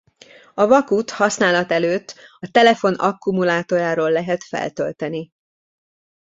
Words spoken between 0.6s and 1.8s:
vakut használat